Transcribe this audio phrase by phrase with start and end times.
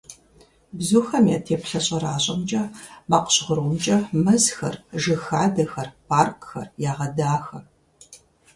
[0.77, 2.63] Бзухэм я теплъэ щӀэращӀэмкӀэ,
[3.09, 7.59] макъ жьгърумкӀэ мэзхэр, жыг хадэхэр, паркхэр ягъэдахэ.